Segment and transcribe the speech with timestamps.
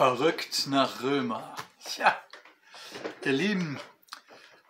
[0.00, 1.54] Verrückt nach Römer.
[1.84, 2.16] Tja,
[3.22, 3.78] ihr Lieben,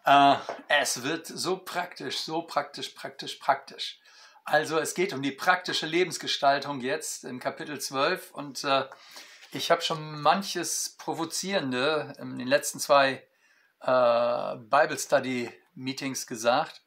[0.04, 0.34] äh,
[0.66, 4.00] es wird so praktisch, so praktisch, praktisch, praktisch.
[4.42, 8.86] Also es geht um die praktische Lebensgestaltung jetzt in Kapitel 12 und äh,
[9.52, 13.24] ich habe schon manches Provozierende in den letzten zwei
[13.82, 16.82] äh, Bible Study Meetings gesagt,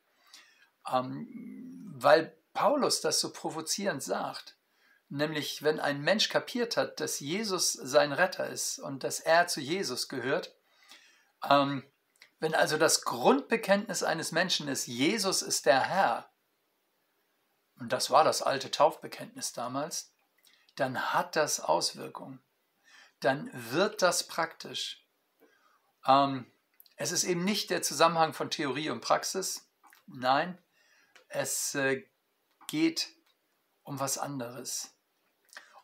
[0.93, 4.57] ähm, weil Paulus das so provozierend sagt.
[5.15, 9.61] Nämlich, wenn ein Mensch kapiert hat, dass Jesus sein Retter ist und dass er zu
[9.61, 10.55] Jesus gehört,
[11.47, 11.83] ähm,
[12.39, 16.31] wenn also das Grundbekenntnis eines Menschen ist, Jesus ist der Herr,
[17.75, 20.15] und das war das alte Taufbekenntnis damals,
[20.77, 22.41] dann hat das Auswirkungen.
[23.19, 25.05] Dann wird das praktisch.
[26.07, 26.51] Ähm,
[26.95, 29.69] es ist eben nicht der Zusammenhang von Theorie und Praxis.
[30.07, 30.57] Nein,
[31.27, 32.03] es äh,
[32.65, 33.09] geht
[33.83, 34.92] um was anderes.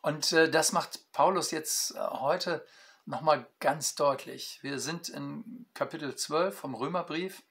[0.02, 2.66] Und äh, das macht Paulus jetzt äh, heute
[3.04, 4.58] nochmal ganz deutlich.
[4.62, 7.42] Wir sind in Kapitel 12 vom Römerbrief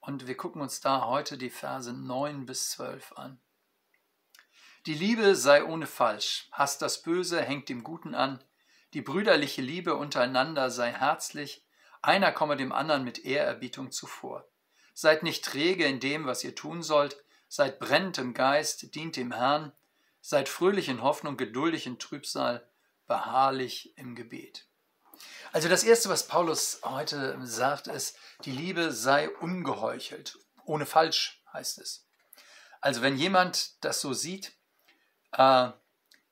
[0.00, 3.40] und wir gucken uns da heute die Verse 9 bis 12 an.
[4.86, 8.42] Die Liebe sei ohne Falsch, hasst das Böse, hängt dem Guten an,
[8.94, 11.64] die brüderliche Liebe untereinander sei herzlich,
[12.02, 14.48] einer komme dem anderen mit Ehrerbietung zuvor.
[14.94, 17.16] Seid nicht träge in dem, was ihr tun sollt,
[17.48, 19.72] seid brennend im Geist, dient dem Herrn,
[20.28, 22.68] Seid fröhlich in Hoffnung, geduldig in Trübsal,
[23.06, 24.66] beharrlich im Gebet.
[25.52, 30.36] Also das Erste, was Paulus heute sagt, ist, die Liebe sei ungeheuchelt.
[30.64, 32.08] Ohne falsch heißt es.
[32.80, 34.52] Also wenn jemand das so sieht,
[35.30, 35.68] äh,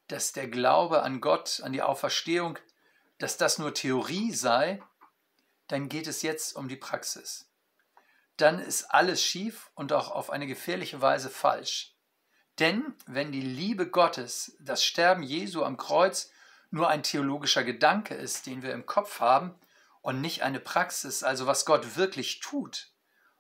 [0.08, 2.58] dass der Glaube an Gott, an die Auferstehung,
[3.19, 4.83] dass das nur Theorie sei,
[5.69, 7.48] dann geht es jetzt um die Praxis.
[8.39, 11.94] Dann ist alles schief und auch auf eine gefährliche Weise falsch.
[12.58, 16.30] Denn wenn die Liebe Gottes, das Sterben Jesu am Kreuz
[16.70, 19.55] nur ein theologischer Gedanke ist, den wir im Kopf haben
[20.02, 22.91] und nicht eine Praxis, also was Gott wirklich tut,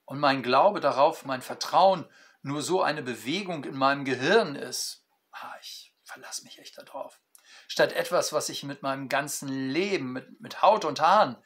[0.06, 2.06] und mein Glaube darauf, mein Vertrauen
[2.42, 7.20] nur so eine Bewegung in meinem Gehirn ist, ah, ich verlasse mich echt darauf.
[7.68, 11.36] Statt etwas, was ich mit meinem ganzen Leben, mit, mit Haut und Haaren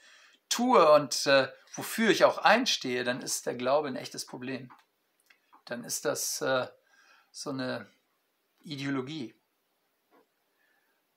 [0.48, 4.72] tue und äh, wofür ich auch einstehe, dann ist der Glaube ein echtes Problem.
[5.66, 6.66] Dann ist das äh,
[7.40, 7.88] so eine
[8.60, 9.34] Ideologie.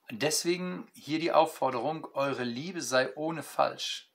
[0.09, 4.11] Und deswegen hier die Aufforderung, eure Liebe sei ohne falsch.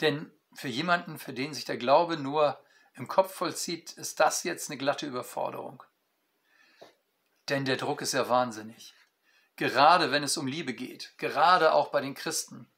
[0.00, 2.60] Denn für jemanden, für den sich der Glaube nur
[2.94, 5.84] im Kopf vollzieht, ist das jetzt eine glatte Überforderung.
[7.48, 8.94] Denn der Druck ist ja wahnsinnig.
[9.54, 12.68] Gerade wenn es um Liebe geht, gerade auch bei den Christen.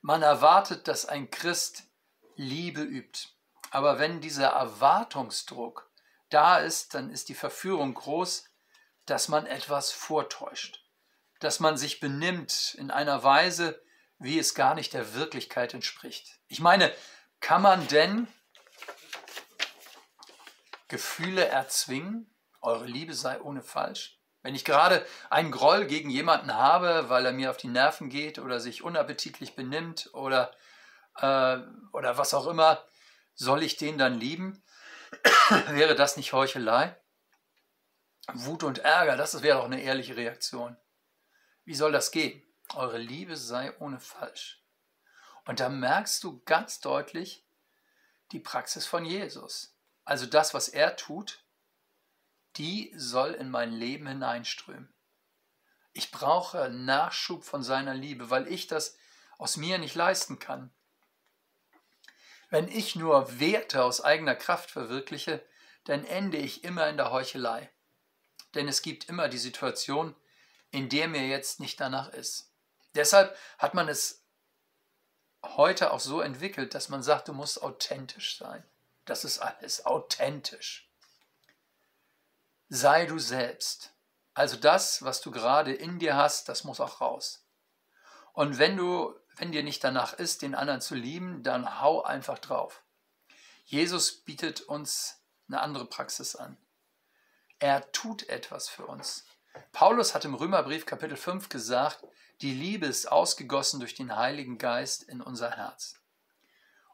[0.00, 1.84] Man erwartet, dass ein Christ
[2.34, 3.28] Liebe übt.
[3.70, 5.90] Aber wenn dieser Erwartungsdruck
[6.30, 8.44] da ist, dann ist die Verführung groß,
[9.06, 10.82] dass man etwas vortäuscht,
[11.40, 13.82] dass man sich benimmt in einer Weise,
[14.18, 16.40] wie es gar nicht der Wirklichkeit entspricht.
[16.48, 16.92] Ich meine,
[17.40, 18.26] kann man denn
[20.88, 22.34] Gefühle erzwingen?
[22.62, 24.18] Eure Liebe sei ohne falsch?
[24.42, 28.38] Wenn ich gerade einen Groll gegen jemanden habe, weil er mir auf die Nerven geht
[28.38, 30.52] oder sich unappetitlich benimmt oder,
[31.16, 31.58] äh,
[31.92, 32.84] oder was auch immer,
[33.34, 34.62] soll ich den dann lieben?
[35.68, 36.96] wäre das nicht Heuchelei?
[38.32, 40.76] Wut und Ärger, das wäre doch eine ehrliche Reaktion.
[41.64, 42.42] Wie soll das gehen?
[42.74, 44.62] Eure Liebe sei ohne falsch.
[45.44, 47.46] Und da merkst du ganz deutlich
[48.32, 49.76] die Praxis von Jesus.
[50.04, 51.44] Also das, was er tut,
[52.56, 54.92] die soll in mein Leben hineinströmen.
[55.92, 58.96] Ich brauche Nachschub von seiner Liebe, weil ich das
[59.38, 60.72] aus mir nicht leisten kann.
[62.54, 65.44] Wenn ich nur Werte aus eigener Kraft verwirkliche,
[65.82, 67.68] dann ende ich immer in der Heuchelei.
[68.54, 70.14] Denn es gibt immer die Situation,
[70.70, 72.52] in der mir jetzt nicht danach ist.
[72.94, 74.24] Deshalb hat man es
[75.42, 78.62] heute auch so entwickelt, dass man sagt, du musst authentisch sein.
[79.04, 80.88] Das ist alles authentisch.
[82.68, 83.94] Sei du selbst.
[84.32, 87.44] Also das, was du gerade in dir hast, das muss auch raus.
[88.32, 92.38] Und wenn du wenn dir nicht danach ist, den anderen zu lieben, dann hau einfach
[92.38, 92.82] drauf.
[93.64, 96.56] Jesus bietet uns eine andere Praxis an.
[97.58, 99.24] Er tut etwas für uns.
[99.72, 102.04] Paulus hat im Römerbrief Kapitel 5 gesagt,
[102.40, 106.00] die Liebe ist ausgegossen durch den Heiligen Geist in unser Herz.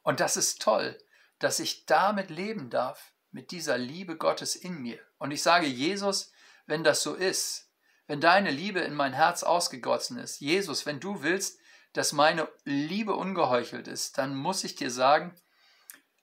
[0.02, 0.98] Und das ist toll,
[1.38, 4.98] dass ich damit leben darf, mit dieser Liebe Gottes in mir.
[5.18, 6.32] Und ich sage, Jesus,
[6.66, 7.70] wenn das so ist,
[8.06, 11.59] wenn deine Liebe in mein Herz ausgegossen ist, Jesus, wenn du willst,
[11.92, 15.34] dass meine Liebe ungeheuchelt ist, dann muss ich dir sagen,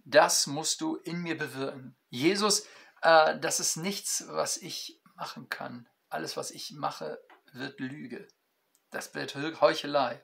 [0.06, 1.98] das musst du in mir bewirken.
[2.10, 2.66] Jesus,
[3.02, 5.90] äh, das ist nichts, was ich machen kann.
[6.10, 7.22] Alles, was ich mache,
[7.52, 8.28] wird Lüge.
[8.92, 10.24] Das wird Heuchelei.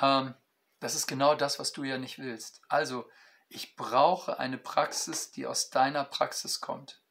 [0.00, 0.34] Ähm,
[0.78, 2.62] das ist genau das, was du ja nicht willst.
[2.68, 3.10] Also,
[3.48, 7.02] ich brauche eine Praxis, die aus deiner Praxis kommt.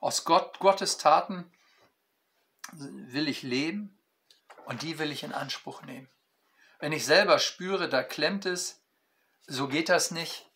[0.00, 1.50] Aus Gott, Gottes Taten
[2.72, 3.98] will ich leben
[4.66, 6.08] und die will ich in Anspruch nehmen.
[6.80, 8.82] Wenn ich selber spüre, da klemmt es,
[9.46, 10.50] so geht das nicht,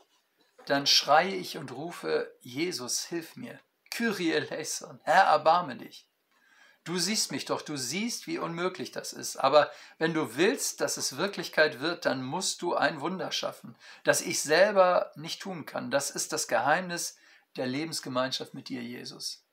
[0.67, 3.61] dann schreie ich und rufe, Jesus, hilf mir.
[3.91, 6.09] Kyrie eleison, Herr, erbarme dich.
[6.85, 9.37] Du siehst mich doch, du siehst, wie unmöglich das ist.
[9.37, 14.21] Aber wenn du willst, dass es Wirklichkeit wird, dann musst du ein Wunder schaffen, das
[14.21, 15.91] ich selber nicht tun kann.
[15.91, 17.17] Das ist das Geheimnis
[17.56, 19.47] der Lebensgemeinschaft mit dir, Jesus.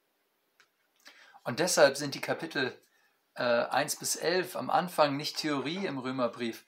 [1.43, 2.77] Und deshalb sind die Kapitel
[3.35, 6.65] äh, 1 bis 11 am Anfang nicht Theorie im Römerbrief,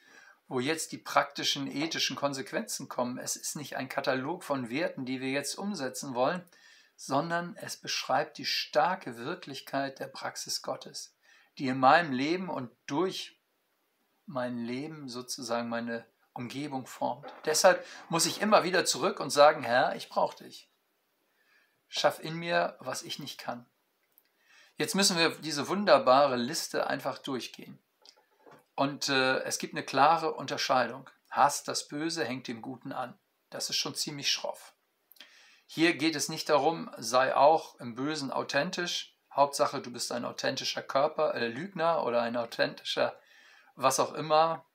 [0.48, 3.18] wo jetzt die praktischen ethischen Konsequenzen kommen.
[3.18, 6.44] Es ist nicht ein Katalog von Werten, die wir jetzt umsetzen wollen,
[6.96, 11.16] sondern es beschreibt die starke Wirklichkeit der Praxis Gottes,
[11.58, 13.40] die in meinem Leben und durch
[14.26, 17.32] mein Leben sozusagen meine Umgebung formt.
[17.46, 20.70] Deshalb muss ich immer wieder zurück und sagen, Herr, ich brauche dich.
[21.88, 23.66] Schaff in mir, was ich nicht kann.
[24.78, 27.80] Jetzt müssen wir diese wunderbare Liste einfach durchgehen.
[28.76, 31.10] Und äh, es gibt eine klare Unterscheidung.
[31.30, 33.18] Hass das Böse hängt dem Guten an.
[33.50, 34.74] Das ist schon ziemlich schroff.
[35.68, 39.16] Hier geht es nicht darum, sei auch im Bösen authentisch.
[39.32, 43.16] Hauptsache, du bist ein authentischer Körper, äh, Lügner oder ein authentischer
[43.76, 44.66] was auch immer,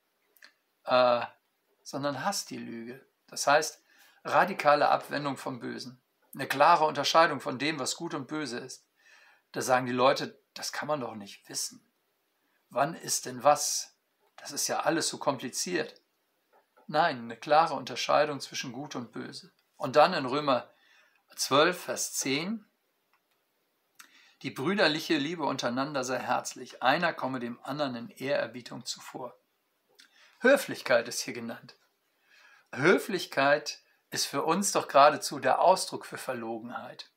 [0.84, 1.22] äh,
[1.82, 3.04] sondern hass die Lüge.
[3.28, 3.82] Das heißt,
[4.24, 6.00] radikale Abwendung vom Bösen.
[6.34, 8.87] Eine klare Unterscheidung von dem, was gut und böse ist.
[9.52, 11.84] Da sagen die Leute, das kann man doch nicht wissen.
[12.70, 13.96] Wann ist denn was?
[14.36, 16.00] Das ist ja alles so kompliziert.
[16.86, 19.52] Nein, eine klare Unterscheidung zwischen Gut und Böse.
[19.76, 20.70] Und dann in Römer
[21.36, 22.64] 12, Vers 10,
[24.42, 29.36] die brüderliche Liebe untereinander sei herzlich, einer komme dem anderen in Ehrerbietung zuvor.
[30.40, 31.74] Höflichkeit ist hier genannt.
[32.72, 33.80] Höflichkeit
[34.10, 37.10] ist für uns doch geradezu der Ausdruck für Verlogenheit.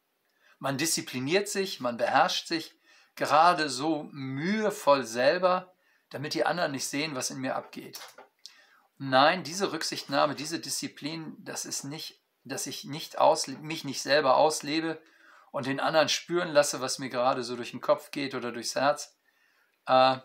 [0.62, 2.76] Man diszipliniert sich, man beherrscht sich
[3.16, 5.74] gerade so mühevoll selber,
[6.12, 8.00] damit die anderen nicht sehen, was in mir abgeht.
[9.00, 13.18] Nein, diese Rücksichtnahme, diese Disziplin, das ist nicht, dass ich nicht
[13.64, 15.02] mich nicht selber auslebe
[15.50, 18.76] und den anderen spüren lasse, was mir gerade so durch den Kopf geht oder durchs
[18.76, 19.18] Herz.
[19.88, 20.18] Äh,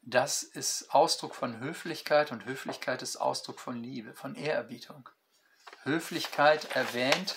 [0.00, 5.10] das ist Ausdruck von Höflichkeit und Höflichkeit ist Ausdruck von Liebe, von Ehrerbietung.
[5.82, 7.36] Höflichkeit erwähnt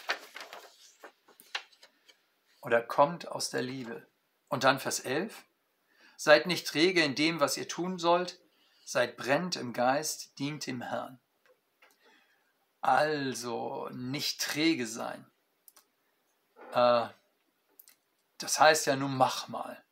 [2.62, 4.08] oder kommt aus der Liebe.
[4.48, 5.44] Und dann Vers 11.
[6.18, 8.40] Seid nicht träge in dem, was ihr tun sollt,
[8.86, 11.20] seid brennt im Geist, dient dem Herrn.
[12.82, 15.26] Also nicht träge sein.
[16.74, 17.08] Äh,
[18.38, 19.84] das heißt ja nun mach mal.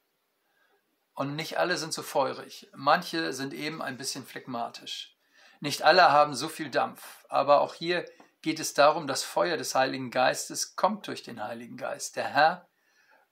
[1.14, 2.70] Und nicht alle sind so feurig.
[2.74, 5.16] Manche sind eben ein bisschen phlegmatisch.
[5.60, 7.26] Nicht alle haben so viel Dampf.
[7.28, 8.06] Aber auch hier
[8.42, 12.16] geht es darum, das Feuer des Heiligen Geistes kommt durch den Heiligen Geist.
[12.16, 12.70] Der Herr,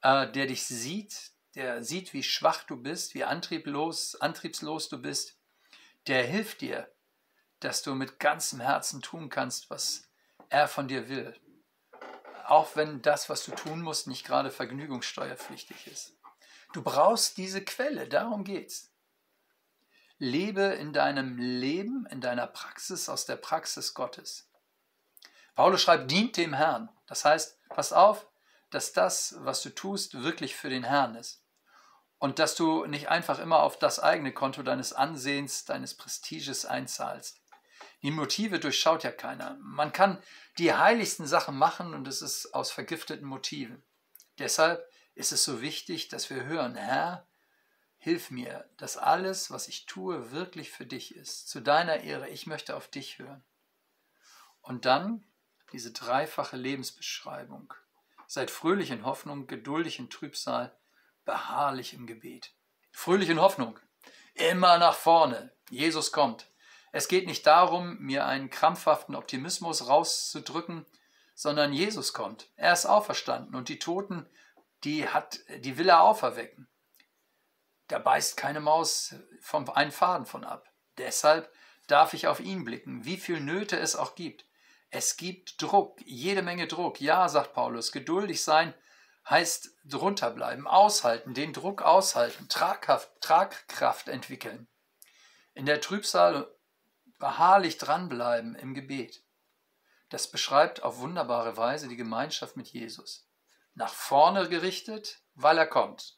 [0.02, 5.38] äh, der dich sieht, der sieht, wie schwach du bist, wie antrieblos, antriebslos du bist,
[6.08, 6.92] der hilft dir,
[7.60, 10.04] dass du mit ganzem Herzen tun kannst, was
[10.50, 11.36] er von dir will.
[12.46, 16.14] Auch wenn das, was du tun musst, nicht gerade vergnügungssteuerpflichtig ist.
[16.74, 18.92] Du brauchst diese Quelle, darum geht's.
[20.20, 24.50] Lebe in deinem Leben, in deiner Praxis aus der Praxis Gottes.
[25.58, 26.88] Paulus schreibt, dient dem Herrn.
[27.08, 28.28] Das heißt, pass auf,
[28.70, 31.42] dass das, was du tust, wirklich für den Herrn ist.
[32.20, 37.42] Und dass du nicht einfach immer auf das eigene Konto deines Ansehens, deines Prestiges einzahlst.
[38.04, 39.58] Die Motive durchschaut ja keiner.
[39.60, 40.22] Man kann
[40.60, 43.82] die heiligsten Sachen machen und es ist aus vergifteten Motiven.
[44.38, 47.26] Deshalb ist es so wichtig, dass wir hören, Herr,
[47.98, 51.50] hilf mir, dass alles, was ich tue, wirklich für dich ist.
[51.50, 53.44] Zu deiner Ehre, ich möchte auf dich hören.
[54.62, 55.24] Und dann
[55.72, 57.74] diese dreifache Lebensbeschreibung.
[58.28, 60.78] Seid fröhlich in Hoffnung, geduldig in Trübsal,
[61.26, 62.54] beharrlich im Gebet.
[62.92, 63.80] Fröhlich in Hoffnung.
[64.34, 65.52] Immer nach vorne.
[65.70, 66.50] Jesus kommt.
[66.92, 70.86] Es geht nicht darum, mir einen krampfhaften Optimismus rauszudrücken,
[71.36, 72.50] sondern Jesus kommt.
[72.56, 74.26] Er ist auferstanden und die Toten,
[74.84, 76.68] die hat, die will er auferwecken.
[77.88, 80.72] Da beißt keine Maus vom einen Faden von ab.
[80.98, 81.52] Deshalb
[81.88, 84.46] darf ich auf ihn blicken, wie viel Nöte es auch gibt.
[84.90, 87.02] Es gibt Druck, jede Menge Druck.
[87.02, 88.74] Ja, sagt Paulus, geduldig sein
[89.30, 94.68] heißt drunter bleiben, aushalten, den Druck aushalten, Tragkraft, Tragkraft entwickeln.
[95.54, 96.50] In der Trübsal
[97.20, 99.24] beharrlich dranbleiben im Gebet.
[100.10, 103.28] Das beschreibt auf wunderbare Weise die Gemeinschaft mit Jesus.
[103.74, 106.18] Nach vorne gerichtet, weil er kommt.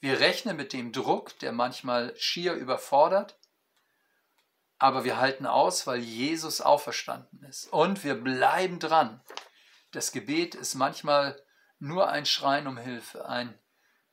[0.00, 3.38] Wir rechnen mit dem Druck, der manchmal schier überfordert,
[4.78, 7.72] aber wir halten aus, weil Jesus auferstanden ist.
[7.72, 9.22] Und wir bleiben dran.
[9.92, 11.40] Das Gebet ist manchmal
[11.78, 13.58] nur ein Schreien um Hilfe, ein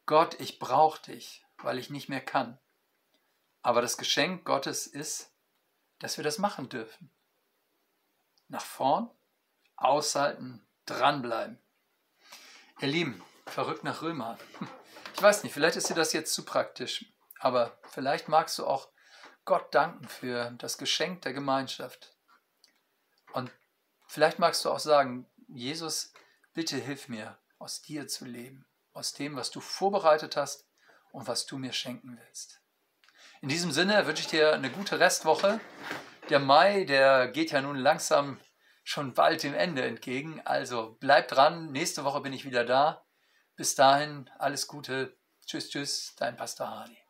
[0.06, 2.60] Gott, ich brauche dich, weil ich nicht mehr kann.
[3.62, 5.34] Aber das Geschenk Gottes ist,
[6.00, 7.10] dass wir das machen dürfen.
[8.50, 9.10] Nach vorn,
[9.78, 11.58] aushalten, dranbleiben.
[12.82, 14.38] Ihr Lieben, verrückt nach Römer.
[15.16, 17.06] Ich weiß nicht, vielleicht ist dir das jetzt zu praktisch,
[17.40, 18.90] aber vielleicht magst du auch
[19.46, 22.16] Gott danken für das Geschenk der Gemeinschaft.
[23.34, 23.52] Und
[24.08, 26.14] vielleicht magst du auch sagen, Jesus,
[26.54, 30.68] bitte hilf mir, aus dir zu leben, aus dem, was du vorbereitet hast
[31.12, 32.62] und was du mir schenken willst.
[33.42, 35.60] In diesem Sinne wünsche ich dir eine gute Restwoche.
[36.30, 38.40] Der Mai, der geht ja nun langsam
[38.84, 40.42] schon bald dem Ende entgegen.
[40.46, 41.72] Also bleib dran.
[41.72, 43.06] Nächste Woche bin ich wieder da.
[43.56, 45.18] Bis dahin alles Gute.
[45.46, 47.03] Tschüss, tschüss, dein Pastor Hardy.